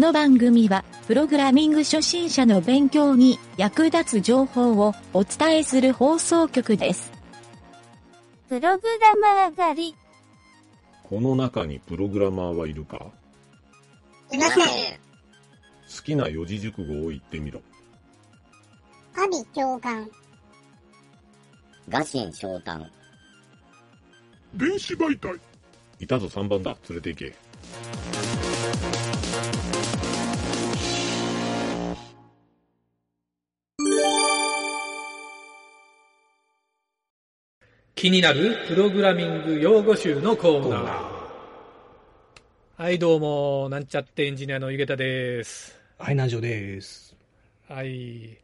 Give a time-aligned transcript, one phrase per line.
[0.00, 7.12] の番組は、プログラミング初心者の勉強に役立つ情報をお伝えする放送局です。
[8.48, 9.96] プログラマー狩り。
[11.04, 13.06] この中にプログラマーはいるか？
[14.32, 14.64] いません。
[14.64, 17.60] 好きな四字熟語を言ってみろ。
[19.14, 20.08] 阿鼻教官。
[21.88, 22.90] ガシン昇胆。
[24.54, 25.38] 電子媒体
[25.98, 26.76] いたぞ3番だ。
[26.88, 27.34] 連れて行け。
[37.94, 41.10] 気になるプログラミング用語集のコーナー。
[42.76, 45.78] はい、どうも、なんちゃってエンジニアのゆげたです。
[45.98, 47.14] はい、南條です。
[47.68, 48.38] はい。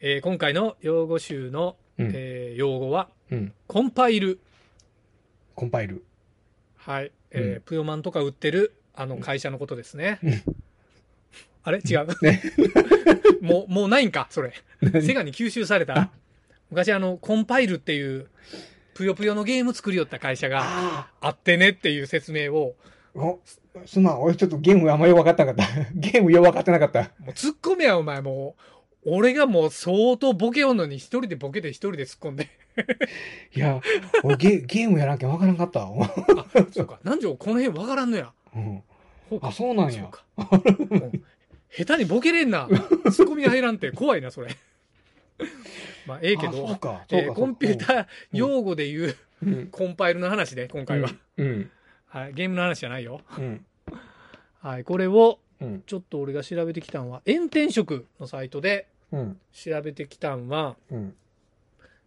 [0.00, 3.52] えー今回の用語集の、うんえー用語は、うん。
[3.68, 4.40] コンパイル。
[5.54, 6.04] コンパイル。
[6.76, 7.12] はい。
[7.30, 10.18] えーうんプヨマンとか売ってる、あの会社のことですね。
[10.22, 10.42] うん
[11.62, 11.78] あれ？
[11.78, 12.06] 違う。
[12.22, 12.42] ね
[13.42, 14.52] もう、もうないんか、それ。
[15.02, 16.10] セガに吸収された。
[16.70, 18.28] 昔あの、コンパイルっていう、
[18.96, 22.74] ぷよぷよのゲーム作りよった会社がああってねっていう説明を、
[23.14, 23.18] あ。
[23.18, 24.22] お、すすまん。
[24.22, 25.84] 俺ちょっとゲームあんまり分かってなかった。
[25.92, 27.02] ゲームよく分かってなかった。
[27.02, 28.56] もう突っ込めや、お前も
[29.04, 29.10] う。
[29.18, 32.48] 俺がもう相当ボケよんのに一人でボケて一人で突っ込んで。
[33.54, 33.82] いや、
[34.24, 35.82] 俺ゲゲームやらんけん分からんかった。
[35.84, 35.90] あ、
[36.72, 36.98] そうか。
[37.04, 38.32] 南條この辺わからんのや。
[38.54, 38.82] うん。
[39.42, 40.10] あ、そうなんや。
[41.70, 42.66] 下手にボケれんな。
[43.12, 44.56] ツッコミが入らんって怖いな、それ。
[46.06, 46.58] まあ、ええけあど。
[47.10, 49.66] えーコンピューター用語で言ううん。
[49.68, 51.10] コンパイルの話で、今回は。
[51.36, 51.70] うん。
[52.06, 53.20] はい、ゲームの話じゃないよ。
[53.38, 53.64] うん。
[54.60, 55.82] はい、これを、うん。
[55.86, 59.40] ちょっと俺が調べてきたんは、炎天職のサイトでうん。
[59.52, 61.14] 調べてきたんは、うん。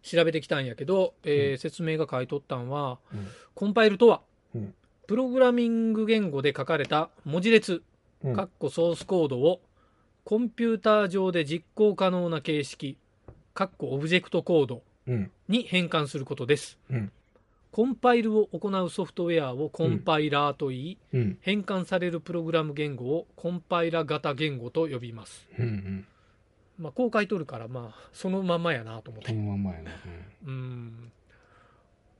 [0.02, 4.22] 調べてきたんやけど、えーうん説明が書いとったんは、うんコンパイルとは、
[4.54, 4.74] うん
[5.06, 7.82] プログラミング言語で書かれた文字列、
[8.24, 9.60] うんかっこソースコードを
[10.24, 12.96] コンピューター上で実行可能な形式、
[13.54, 15.30] かっこオブジェクトコードうん。
[15.48, 16.78] に変換することです。
[16.90, 17.12] うん
[17.72, 21.38] コンパイルを行うソフトウェアをコンパイラーと言い、うん。
[21.40, 25.46] 変換されるプログラム言語をコンパイラ型言語と呼びます。
[25.56, 26.04] うん。
[26.78, 29.34] まあ、こう書いとるから、まあ、そのまんまやなと思ってそ。
[29.36, 29.90] のまんまやな。
[30.46, 31.12] うん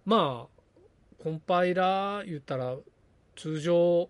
[0.07, 2.77] まあコンパイラー言ったら
[3.37, 4.09] 通常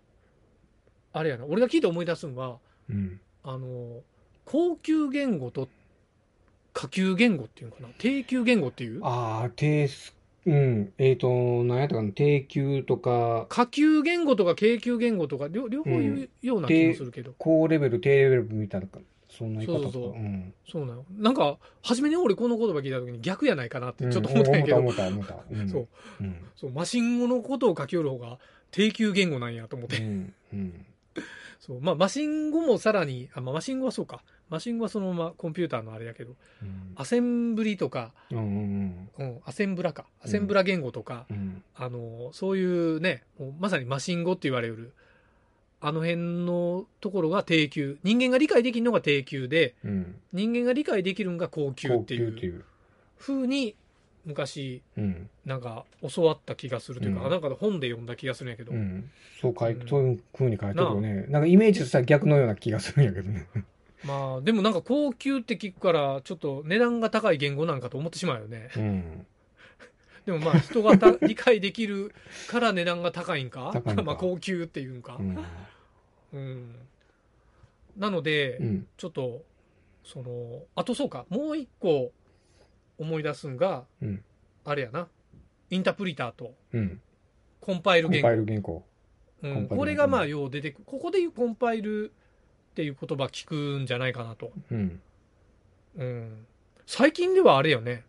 [1.12, 3.18] あれやな俺が聞いて思い出すのはうん。
[3.44, 4.00] あの
[4.44, 5.68] 高級言語と
[6.72, 7.88] 下級言語っていうのかな？
[7.98, 9.00] 低級言語っていう？
[9.04, 10.14] ああ、低す、
[10.46, 10.92] うん。
[10.98, 12.10] えっと、何やったかな？
[12.12, 18.86] 低級とか、下級言語とか軽級言語とか両両方言うような気もするけど、高レベル、低レベルみたいな、
[19.28, 19.84] そんな言い方か。
[19.84, 25.56] そうそうそうんそうなのなんか初めに俺この言葉聞いた時に逆やないかなってちょっと思ったんやけど、思った思った思った。
[25.60, 25.88] うん そう。
[26.20, 26.36] うん。
[26.56, 28.38] そうマシン語のことを書きよる方が
[28.70, 30.34] 低級言語なんやと思ってうん。
[30.52, 30.86] うん。
[31.60, 31.80] そう。
[31.80, 34.22] まあ、マシン語もさらにあ、まあ、マシン語はそうか。
[34.48, 36.92] マシン語はそのままコンピューターのあれやけどうん。
[36.96, 40.06] アセンブリとか、うんうんうん、アセンブラか。
[40.24, 41.62] アセンブラ言語とか、うん。
[41.76, 43.22] あのそういうね
[43.60, 44.92] まさにマシン語って言われる
[45.80, 50.16] あの辺のところが低級人間が理解できるのが低級でうん。
[50.32, 52.64] 人間が理解できるのが高級高っていう級っていう。
[53.18, 53.76] 風に
[54.24, 55.30] 昔うん。
[55.44, 57.30] なんか教わった気がするというか、うん。
[57.30, 59.10] なんかの本で読んだ気がするんやけど、うん。
[59.40, 61.26] そう書いうんそういう風に書いてるよね。
[61.28, 63.48] なんかイメージとしたら逆のような気がするんやけどね。
[64.04, 68.70] まあでもなんか高級って聞くからちょっと値段が高い言語なんかと思ってしまうよね。
[68.76, 69.26] うん。
[70.26, 72.12] でもまあ人がた理解できる
[72.46, 73.82] から値段が高いんか？
[74.04, 75.18] まあ高級っていうんか。
[75.18, 75.38] う、ん。
[76.32, 76.74] うん。
[77.96, 78.86] なので、うん。
[78.96, 79.42] ちょっと
[80.04, 82.12] そのあとそうかもう一個
[83.00, 84.22] 思い出すんがうん。
[84.64, 85.08] あれやな。
[85.70, 86.54] インタープリターと。
[86.72, 87.00] うん。
[87.60, 88.84] コンパイルコンパイ言語、ル原稿。
[89.42, 95.00] うん、これがまあよう出てくここでいうコンパイルっていう言葉聞くんじゃないかなと、うん。
[95.96, 96.46] うん、
[96.86, 98.04] 最近ではあれよね。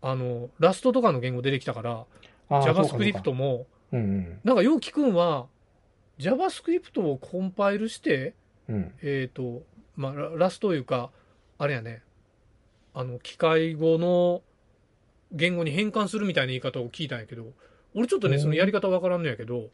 [0.00, 2.04] あのラストとかの言語出てきたから
[2.50, 4.40] JavaScript もうんうん。
[4.42, 5.46] なんかよう聞くんは
[6.18, 8.34] JavaScript をコンパイルして
[8.68, 8.92] うん。
[9.02, 9.62] えっ、と
[9.96, 11.10] まあララストというか
[11.58, 12.02] あれやね
[12.94, 14.42] あの機械語の
[15.32, 17.46] 言語に変換するみたいな言い方を聞いたんやけど
[17.94, 19.68] 俺ちょっとねうんそのやり方わからんのやけど、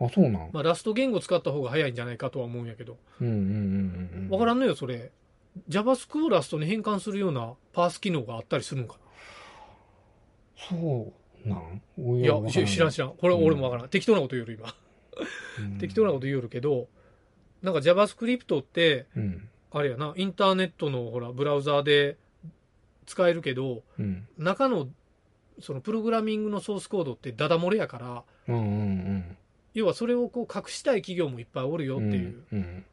[0.00, 0.50] あそうなん？
[0.52, 2.96] まあ、ラスト言語使った方が早いんじゃないかとは思うんやけど。
[3.20, 5.10] うんうんうんうんわからんのよそれ。
[5.68, 8.96] JavaScript をラストに変換するようなパース機能があったりするのか
[10.56, 11.12] そ
[11.44, 11.80] うなん？
[11.96, 13.12] ないやし知らん知らん。
[13.16, 14.74] これ俺もわからん、適当なこと言うよる今。
[15.60, 15.78] うん。
[15.78, 16.88] 適当なこと言うよる けど
[17.62, 22.16] なんか JavaScript ってうんあれやなインターネットのほらブラウザーで
[23.06, 24.88] 使えるけどうん中の
[25.60, 29.36] そのプログラミングのソースコードってダダ漏れやからうんうん
[29.74, 32.84] 要はそれをこう隠したい企業もいっぱいおるよっていう、うんうん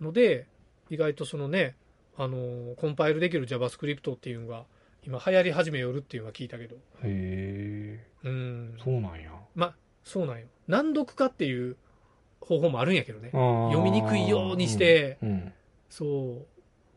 [0.00, 0.46] ので、
[0.90, 1.76] 意外とそのね、
[2.16, 4.64] あの、コンパイルできる JavaScript っていうのが、
[5.06, 6.76] 今流行り始めよるっていうのは聞いたけど。
[6.76, 8.76] へえ、うん。
[8.82, 9.30] そうなんや。
[9.54, 9.74] まあ、
[10.04, 10.46] そうなんよ。
[10.66, 11.76] 難読化っていう
[12.40, 13.30] 方法もあるんやけどね。
[13.32, 15.52] 読読みにくいようにしてうん。
[15.88, 16.38] そう。
[16.38, 16.42] っ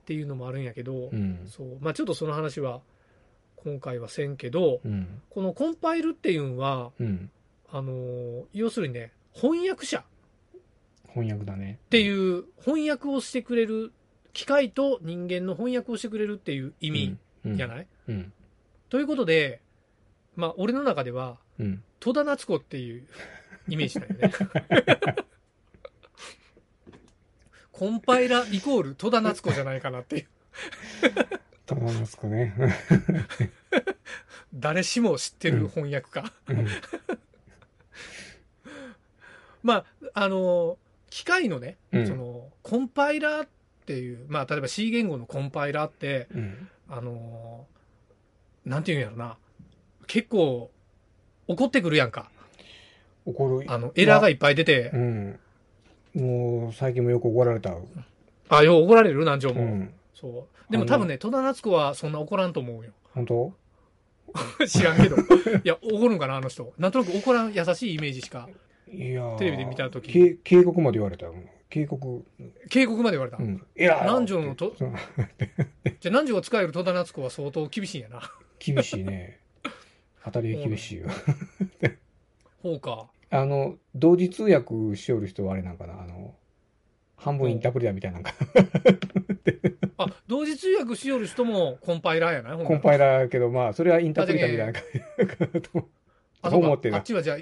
[0.05, 1.45] ていうのもあるんやけど、うん。
[1.47, 1.77] そう。
[1.81, 2.81] まあちょっとその話は、
[3.57, 5.21] 今回はせんけど、うん。
[5.29, 7.29] このコンパイルっていうのは、うん。
[7.69, 10.05] あのー要するにね、翻訳者
[11.13, 11.79] 翻訳だね。
[11.87, 13.91] っていう、翻訳をしてくれる、
[14.33, 18.31] 機械と人間の翻訳をしてくれるっていう意味じゃいない、うん。
[18.89, 19.61] ということで、
[20.35, 21.83] まあ俺の中では、うん。
[21.99, 23.07] 戸田夏子っていう
[23.67, 24.31] イメージなんよね。
[27.77, 30.27] コンパイライコール戸田夏子じゃないかなっていう。
[31.67, 32.55] たまんますかね。
[34.55, 36.31] 誰しも知ってる翻訳家。
[36.47, 36.67] うん
[39.61, 40.77] まあ、あの、
[41.09, 43.49] 機械のね、うんその、コンパイラーっ
[43.85, 46.69] ていう、まあ、例えば C 言語のコンパイラーって、うん。
[46.89, 47.67] あの、
[48.65, 49.37] なんていうんやろな、
[50.07, 50.71] 結構、
[51.47, 52.31] 怒ってくるやんか。
[53.25, 53.71] 怒る。
[53.71, 55.39] あの、エラーがいっぱい出てう、ん。
[56.21, 57.75] もう、最近もよく怒られた。
[58.49, 59.61] あ、よう怒られる何条も。
[59.61, 59.93] うん。
[60.13, 60.71] そう。
[60.71, 62.91] でも多分ね、戸田夏子はそんな怒らんと思うよ。
[63.13, 63.53] 本当？
[64.67, 65.15] 知らんけど。
[65.17, 65.19] い
[65.63, 66.73] や、怒るんかな、あの人。
[66.77, 68.49] なんとなく怒らん優しいイメージしか。
[68.91, 71.35] いやーテレビで見た時け警告まで言われたよ。
[71.69, 72.25] 警告。
[72.69, 73.37] 警告まで言われた。
[73.37, 73.61] うん。
[73.77, 74.73] いやー南條のと？
[74.79, 74.93] じゃあ
[76.05, 78.21] 南條が使える戸田夏子は相当厳しいんやな。
[78.59, 79.39] 厳しいね。
[80.23, 81.07] 当たりが厳しいよ。
[82.63, 83.07] ほうか。
[83.29, 86.01] あの、同時通訳しよる人はあれなんかな？
[86.01, 86.33] あの、
[87.17, 88.31] 半分インタープリターみたいなんか
[89.97, 92.65] あ、同時通訳しよる人もコンパイラーやない？
[92.65, 95.89] コンパイラーやけど、まあ、それはインタープリターみたいな感じかなと。
[96.57, 97.37] 思ってるあっちはじゃあ、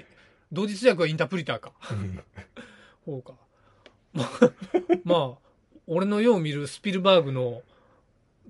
[0.50, 1.72] 同時通訳はインタープリターか。
[1.92, 2.20] うん
[3.04, 3.34] ほうか。
[4.12, 4.28] まあ、
[5.04, 5.48] まあ、
[5.86, 7.62] 俺のよう見るスピルバーグの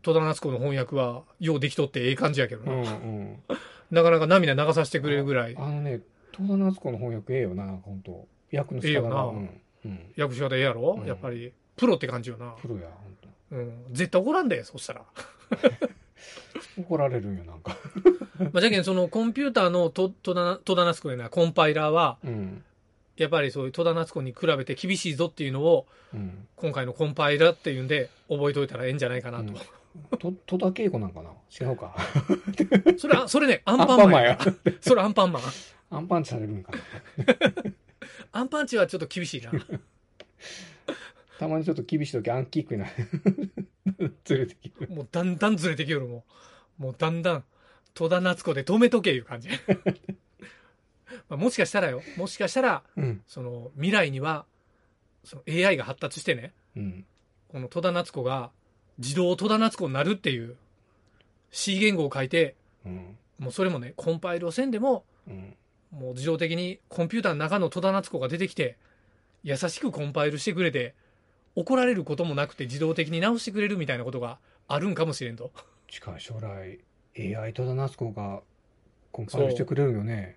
[0.03, 2.73] 戸田夏子の翻訳は、ようできとってええ感じやけどうな。
[2.73, 3.43] んうん。
[3.91, 6.01] なかなか涙流させてくれるぐらい、あのね、
[6.37, 9.09] 戸田夏子の翻訳ええよな、本当役の仕方が。
[9.09, 9.61] ええよなうん。
[9.85, 10.23] うん。
[10.23, 11.53] 訳し方ええやろ、うんやっぱり。
[11.77, 12.55] プロって感じよな。
[12.61, 13.17] プロや、本
[13.51, 13.73] 当うん。
[13.93, 15.05] 絶対怒らんで、そしたら。
[16.79, 17.77] 怒られるんよ、なんか。
[18.53, 22.65] まあ、じゃけん、そのコンピューターのと戸田戸田夏子やな、コンパイラーは、うん。
[23.17, 26.47] やっぱりそういう戸田夏子に比べて厳しいぞっていうのを、うん。
[26.57, 29.55] 今回のコンパイラーっていうんで、覚えといたらええんじゃないかなと。
[30.19, 31.31] と、戸田恵子なんかな？
[31.59, 31.95] 違うか。
[32.99, 34.79] それは、それね、アンパンマンやパンマンや。
[34.81, 35.43] それアンパンマン。
[35.91, 36.79] アンパンチされるんかな。
[38.33, 39.53] アンパンチはちょっと厳しいな。
[41.39, 44.15] たまにちょっと厳しい時アンキックになる。
[44.25, 44.89] ずれてきる。
[44.89, 46.25] もうだんだんずれてきよるも
[46.79, 46.83] ん。
[46.83, 47.45] もうだんだん、
[47.95, 49.49] 戸田夏子で止めとけいう感じ。
[51.29, 53.23] まあもしかしたらよ、もしかしたら、うん。
[53.27, 54.47] その未来には、
[55.25, 57.07] その AI が発達してね、うん。
[57.49, 58.51] この戸田夏子が
[58.99, 60.57] 自動戸田夏子になるっていう
[61.51, 63.17] C 言語を書いて、うん。
[63.39, 65.57] もうそれもね、コンパイルをせんでも、うん。
[65.91, 68.77] もう自動的にコンピューターの中の戸田夏子が出てきて、
[69.43, 70.95] 優しくコンパイルしてくれて、
[71.55, 74.39] 怒られることもなくて自動的に直してくれるみたいなことが
[74.69, 75.53] あるんかもしれんと。
[75.89, 76.79] 近い将来、
[77.19, 78.43] AI 戸田夏子が
[79.13, 80.37] コンパイルしてくれるよね。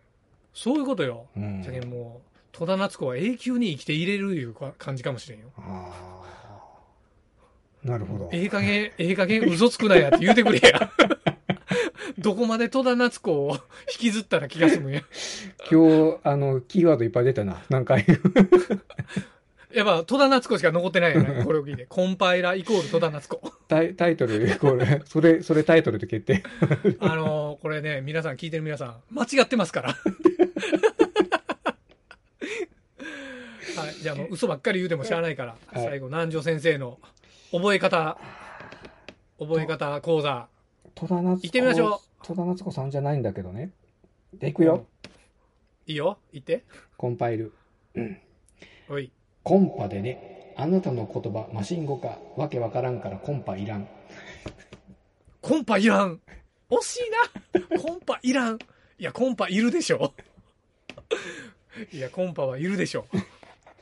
[0.54, 1.28] そういうことよ。
[1.36, 1.62] うん。
[1.62, 5.52] じゃけんもう、戸田夏子は永久に生きていれるいうか感じかもしれんよ。
[5.58, 6.30] ああ。
[7.84, 8.30] なるほど。
[8.32, 10.92] ええ加減、ええ加減嘘つくなやって言うてくれや。
[12.20, 13.54] どこまで戸田夏子を
[13.92, 15.02] 引きずったら気が済むんや。
[15.72, 17.64] 今日、あの、キーワードいっぱい出たな。
[17.70, 18.06] 何回？
[19.74, 21.44] やっぱ戸田夏子しか残ってないよね。
[21.46, 21.86] これを聞いて。
[21.86, 23.40] コンパイライコール戸田夏子。
[23.68, 26.44] タイタイトル、これ、それ、それタイトルで決定。
[27.00, 29.90] あのーこれね、皆さん聞いてる皆さん、間違ってますから。
[33.76, 37.00] はい、じゃあもう嘘ばっかり言うてもしゃあないから、はい最後、南條先生の
[37.52, 38.18] 覚え方、
[39.40, 40.48] 覚え方講座。
[40.96, 41.44] 戸田夏子。
[41.44, 42.09] 行ってみましょう。
[42.24, 43.72] 戸田夏子さんじゃないんだけどね。
[44.34, 44.86] で、いくよ。
[45.88, 46.64] いいよ、言って。
[46.98, 47.54] コンパイル。
[48.90, 49.12] おい。
[49.44, 53.88] コンパでね、あなたの言葉、マシン語か、わけわからんからコンパいらん。
[55.42, 56.20] コンパいらん。
[56.70, 57.82] 惜しいな。
[57.82, 58.60] コンパいらん。
[59.00, 60.14] いや、コンパいるでしょ。
[61.92, 63.08] いや、コンパはいるでしょ。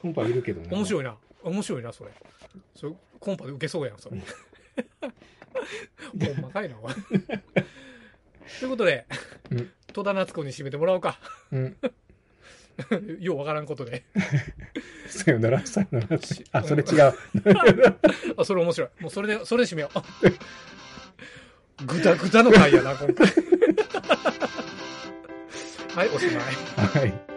[0.02, 0.70] コンパいるけどね。
[0.72, 1.18] 面白いな。
[1.44, 2.12] 面白いな、それ。
[2.76, 4.22] それコンパで受けそうやん、それ。
[6.34, 6.94] ほんまかいな、おい
[8.60, 9.06] ということで、
[9.52, 11.20] うん戸田夏子に締めてもらおうか。
[11.52, 11.76] うん。
[13.20, 14.04] ようわからんことで。
[15.08, 16.46] さよなら、さよならし。
[16.52, 17.14] あ、それ違う。
[18.38, 18.90] あ、それ面白い。
[19.00, 21.86] もうそれで、それで締めよう。
[21.86, 23.28] ぐだぐだの回やな、今回。
[25.96, 26.36] はい、おしまい。
[27.00, 27.37] はい。